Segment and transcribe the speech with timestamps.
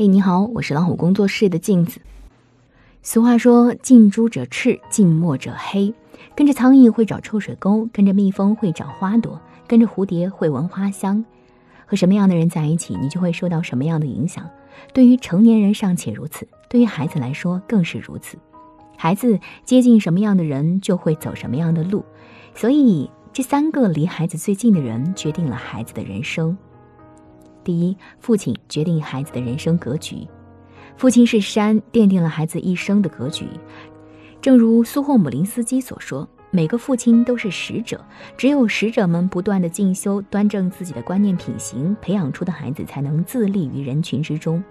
[0.00, 2.00] 嘿，你好，我是老虎工作室的镜子。
[3.02, 5.92] 俗话说：“近朱者赤，近墨者黑。”
[6.34, 11.22] 跟着苍蝇会找臭水沟，跟着蜜蜂会找花朵，跟着蝴蝶会闻花香。
[11.84, 14.48] 和什么样的人在一起，你就会受到什么样的影响。
[14.94, 18.38] 对于成年人尚且如此，对于孩子来说更是如此。
[18.96, 22.02] 孩子接近什么样的人，就会走什么样的路。
[22.54, 26.56] 所以，这三个离孩子最近的人，决定了孩子的人生。
[27.62, 30.26] 第一，父亲决定孩子的人生格局。
[30.96, 33.46] 父亲是山，奠定了孩子一生的格局。
[34.40, 38.04] 正如苏霍姆林斯基所说：“每个父亲都是使者，
[38.36, 44.62] 只有使者们不断的进修，端正自己的观念品行，培养出的孩子才能自立于人群之中。”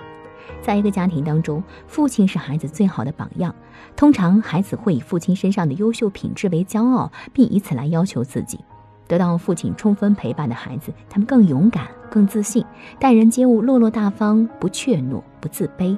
[0.61, 3.53] 在一个家庭当中，父亲是孩子最好的榜样。
[3.95, 8.59] 通常，孩子会以父亲身上的优秀品质为骄傲，并以此来要求自己。
[9.09, 12.63] 得到父亲充分陪伴的孩子，他们更勇敢、更自信，
[12.99, 15.97] 待人接物落落大方，不怯懦、不自卑，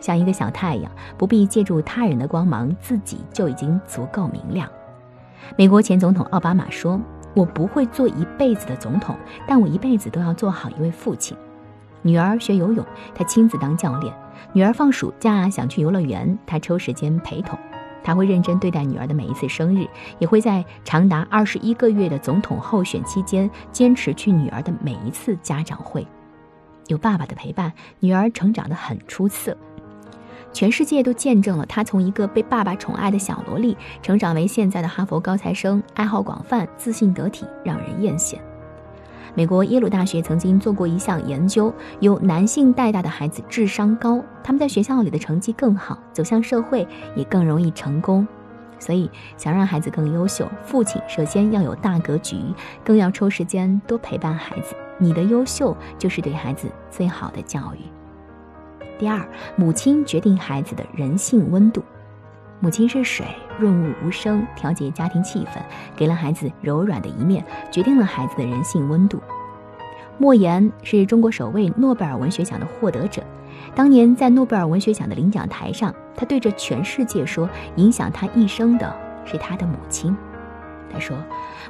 [0.00, 4.68] 像一个小太阳，不必借助他人的光芒，自己就已经足够明亮。
[5.56, 7.00] 美国前总统奥巴马说
[7.34, 11.36] ：“我不会做一辈子的总统，但我一辈子都要做好一位父亲。”
[12.02, 14.12] 女儿学游泳，他亲自当教练；
[14.52, 17.58] 女儿放暑假想去游乐园，他抽时间陪同。
[18.06, 19.84] 他会认真对待女儿的每一次生日，
[20.20, 26.06] 也会在长达二十一个月的总统候选期间坚持去女儿的每一次家长会。
[26.86, 29.56] 有爸爸的陪伴，女儿成长得很出色。
[30.52, 38.36] 全世界都见证了她从一个被爸爸宠爱的小萝莉，成长为现在的哈佛高材生，爱好广泛，自信得体，让人艳羡。
[39.36, 41.70] 美国耶鲁大学曾经做过一项研究，
[42.00, 48.26] 由男性带大的孩子智商高，他们在学校里的成绩更好，走向社会也更容易成功。
[48.78, 52.38] 所以，想让孩子更优秀，父亲首先要有大格局，
[52.82, 54.74] 更要抽时间多陪伴孩子。
[54.96, 57.80] 你的优秀就是对孩子最好的教育。
[58.98, 61.82] 第二，母亲决定孩子的人性温度。
[62.58, 63.26] 母亲是水，
[63.58, 65.58] 润物无声，调节家庭气氛，
[65.94, 69.20] 给了孩子柔软的一面，决定了孩子的人性温度。
[70.16, 73.22] 莫言是中国首位诺贝尔文学奖的获得者。
[73.74, 78.96] 当年在诺贝尔文学奖的领奖台上，他对着全世界说：“影响他一生的
[79.26, 80.16] 是他的母亲。”
[80.90, 81.14] 他说：“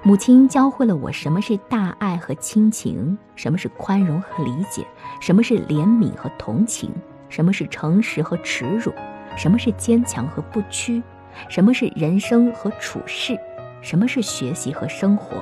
[0.04, 4.86] 母亲教会了我什么是大爱和亲情，什么是宽容和理解，
[5.20, 6.92] 什么是怜悯和同情，
[7.28, 8.92] 什么是诚实和耻辱。”
[9.36, 11.02] 什么是坚强和不屈？
[11.48, 13.38] 什么是人生和处世？
[13.82, 15.36] 什么是学习和生活？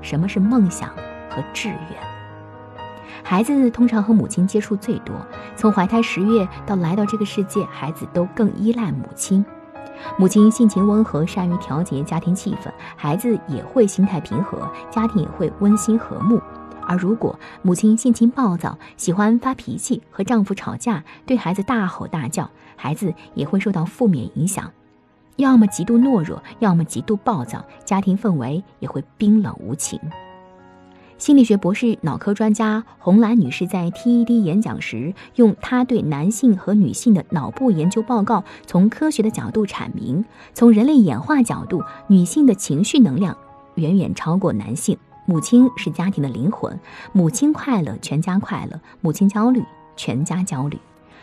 [0.00, 0.88] 什么是梦想
[1.28, 2.00] 和志愿？
[3.22, 5.14] 孩子通常和母亲接触最多，
[5.56, 9.44] 从怀胎十月到来到这个世界，孩子都更依赖母亲。
[10.16, 16.40] 母亲性情温和，善于调节家庭气氛，孩子也会心态平和，家庭也会温馨和睦。
[16.90, 24.68] 而如果母亲性情暴躁，喜欢发脾气，和丈夫吵架，对孩子大吼大叫，孩子也会受到负面影响，
[25.36, 30.00] 要么极度懦弱，要么极度暴躁，家庭氛围也会冰冷无情。
[31.16, 40.24] 心理学博士、脑科专家洪兰女士在 TED 演讲时，用她对男性和女性的脑部研究报告，从科学的角度阐明，
[40.54, 43.38] 从人类演化角度，女性的情绪能量
[43.76, 44.98] 远远超过男性。
[45.30, 46.76] 母亲是家庭的灵魂，
[47.12, 49.62] 母亲快乐，全家快乐；母亲焦虑，
[49.94, 50.76] 全家焦虑。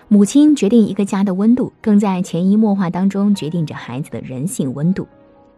[0.08, 5.06] 母亲决定一个家的温度，更在潜移默化当中决定着孩子的人性温度。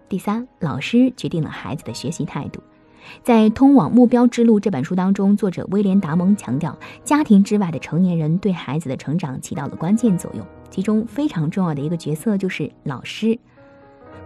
[0.07, 2.59] 第三，老师决定了孩子的学习态度。
[3.21, 13.37] 在《通往目标之路》这本书当中，作者威廉·达蒙强调，家庭之外的成年人对孩子的成长起到了关键作用，其中非常重要的一个角色就是老师。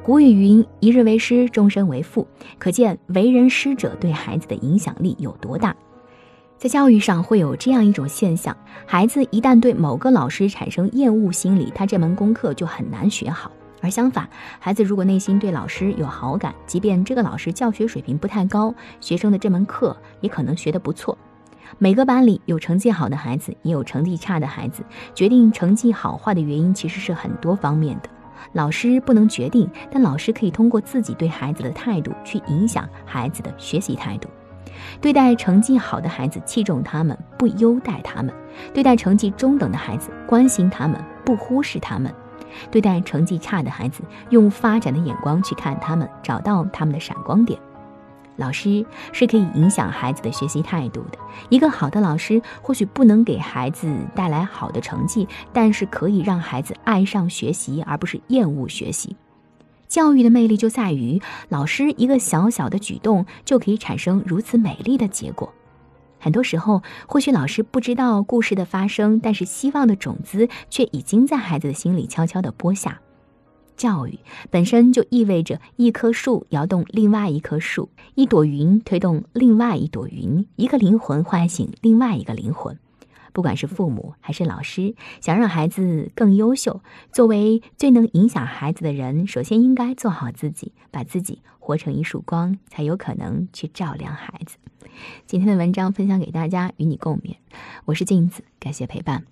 [0.06, 2.28] 古语云：“一日为师，终身为父。”
[2.60, 5.74] 可见为人师者对孩子的影响力有多大。
[6.58, 8.56] 在教育上会有这样一种现象：
[8.86, 13.50] 孩子一旦对某个老师产生厌恶心理，他这门功课就很难学好；
[13.80, 21.18] 而相反，孩子如果内心对老师有好感，即便这个老师教学水平不太高，学生的这门课也可能学得不错。
[21.78, 24.84] 每个班里有成绩好的孩子，也有成绩差的孩子。
[25.16, 28.10] 决定成绩好坏的原因其实是很多方面的。
[28.52, 34.30] 老师不能决定，但老师可以通过自己对孩子的态度去影响孩子的学习态度。
[35.00, 38.34] 对待成绩好的孩子，器重他们，不优待他们；
[38.74, 42.12] 对待成绩中等的孩子，关心他们，不忽视他们；
[42.70, 47.60] 对待成绩差的孩子，用发展的眼光去看他们，找到他们的闪光点。
[48.36, 51.18] 老师是可以影响孩子的学习态度的。
[51.50, 59.16] 一个好的老师或许不能给孩子带来好的成绩，但是可以让孩子爱上学习，而不是厌恶学习。
[59.88, 65.54] 教育的魅力就在于，老师一个小小的举动就可以产生如此美丽的结果。
[66.20, 73.02] 很多时候，或许老师不知道故事的发生，但是希望的种子却已经在孩子的心里悄悄地播下。
[73.76, 82.78] 教育本身就意味着一棵树摇动另外一棵树，一朵云推动另外一朵云，一个灵魂唤醒另外一个灵魂。
[83.32, 86.82] 不管是父母还是老师，想让孩子更优秀，
[87.12, 94.58] 作为最能影响孩子的人，首先应该做好自己，把自己活成一束光，才有可能去照亮孩子。
[95.26, 97.38] 今天的文章分享给大家，与你共勉。
[97.86, 99.24] 我是镜子，感谢陪伴。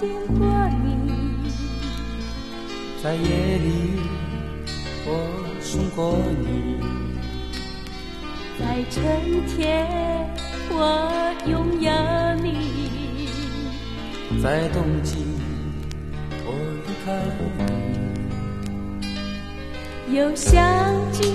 [0.00, 0.08] 见
[0.38, 0.46] 过
[0.84, 0.94] 你；
[3.02, 3.98] 在夜里，
[5.04, 5.10] 我
[5.60, 6.46] 送过你；
[8.60, 8.62] 在
[8.92, 9.02] 春
[9.48, 9.66] 天，
[10.70, 10.72] 我
[11.48, 11.50] 拥
[11.80, 11.90] 有
[12.44, 12.46] 你；
[14.40, 15.16] 在冬季，
[16.46, 16.48] 我
[16.86, 17.06] 离开
[20.06, 20.16] 你。
[20.16, 20.54] 有相
[21.12, 21.26] 聚，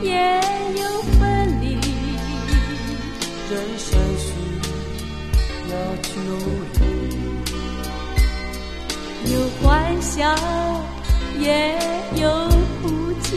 [0.00, 0.40] 也
[0.80, 1.20] 有分
[1.60, 1.66] 离。
[3.50, 3.86] 人生
[4.16, 4.32] 需。
[5.70, 6.77] 要去努力，
[10.08, 10.34] 笑，
[11.38, 11.78] 也
[12.16, 12.48] 有
[12.82, 13.36] 哭泣，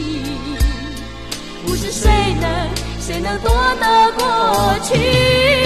[1.66, 2.10] 不是谁
[2.40, 4.24] 能谁能躲得过
[4.82, 5.61] 去。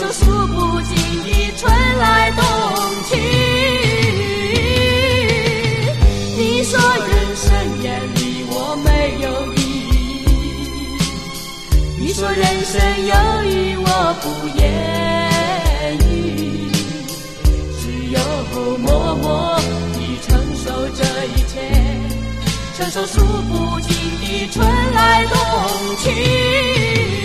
[0.00, 2.42] 承受数不尽的春来冬
[3.04, 3.10] 去。
[6.38, 7.52] 你说人生
[7.82, 8.88] 眼里我没
[9.20, 9.58] 有意
[10.24, 10.32] 义，
[11.98, 13.12] 你说人生有
[13.44, 13.86] 余我
[14.22, 14.24] 不
[14.58, 14.62] 言
[16.08, 16.10] 语，
[17.78, 18.18] 只有
[18.78, 19.60] 默默
[19.92, 20.30] 地承
[20.64, 20.64] 受
[20.96, 21.60] 这一切，
[22.74, 25.36] 承受数不尽的春来冬
[25.98, 27.19] 去。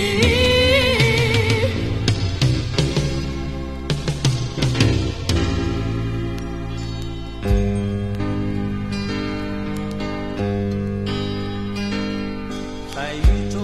[12.93, 13.61] 在雨中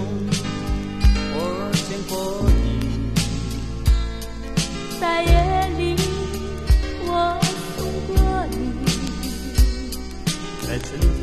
[1.34, 1.36] 我
[1.74, 2.16] 见过
[2.48, 3.12] 你。
[5.00, 5.32] 在夜
[5.78, 5.96] 里
[7.06, 7.38] 我
[7.76, 8.16] 送过
[8.52, 8.56] 你。
[10.66, 10.90] 在春
[11.20, 11.22] 天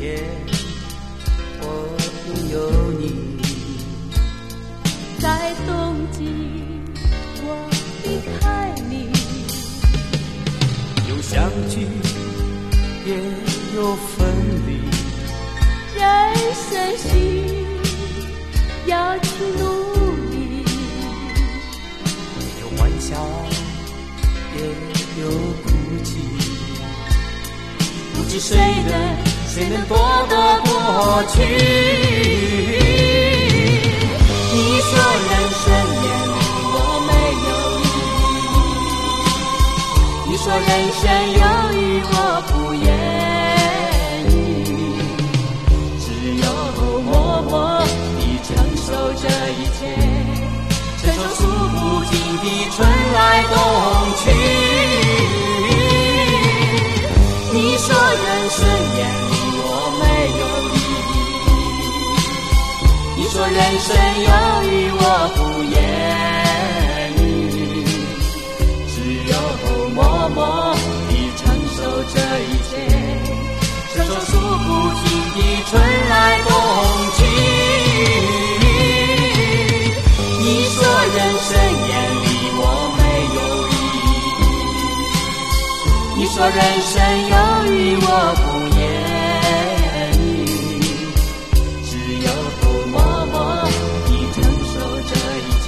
[1.61, 1.63] 我
[2.27, 2.55] 拥有
[2.99, 3.03] 你。
[5.19, 5.69] 在冬
[6.11, 6.17] 季
[7.43, 7.47] 我
[8.03, 8.07] 离
[8.39, 8.39] 开
[8.87, 8.93] 你。
[11.09, 11.87] 有相聚
[13.05, 13.09] 也
[13.75, 14.27] 有分
[14.67, 14.78] 离。
[15.99, 16.03] 人
[16.55, 17.07] 生需
[18.85, 19.61] 要去努
[20.31, 20.33] 力，
[22.61, 23.09] 有欢笑
[24.55, 24.57] 也
[25.21, 25.23] 有
[25.61, 25.67] 哭
[26.05, 26.09] 泣，
[28.13, 28.91] 不知谁能
[29.49, 29.91] 谁能躲
[30.29, 30.69] 得过
[31.33, 31.35] 去。
[34.53, 34.89] 你说
[35.29, 35.63] 人生
[36.05, 36.07] 艳，
[36.73, 36.75] 我
[37.07, 37.11] 没
[37.45, 37.49] 有。
[40.27, 41.03] 你说人生
[41.33, 41.43] 忧
[41.73, 42.13] 郁，我
[42.47, 42.87] 不愿。
[52.41, 52.77] 的春
[53.13, 53.53] 来冬
[54.17, 54.21] 去。
[57.51, 58.57] 你说人生
[58.97, 59.33] 眼里
[59.65, 59.67] 我
[59.99, 60.03] 没
[60.39, 60.43] 有
[60.75, 60.77] 意
[63.15, 63.87] 义，你说人生
[64.23, 64.29] 有
[86.39, 86.95] 说人生
[87.27, 87.35] 有
[87.73, 88.07] 雨，我
[88.39, 88.43] 不
[88.79, 88.81] 言
[90.23, 90.47] 语，
[91.83, 91.91] 只
[92.23, 92.27] 有
[92.87, 93.35] 默默
[94.07, 94.39] 地承
[94.71, 94.73] 受
[95.09, 95.45] 这一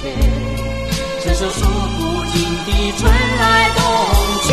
[1.22, 3.00] 承受数不尽的春
[3.38, 3.44] 来
[3.76, 3.78] 冬
[4.44, 4.48] 去。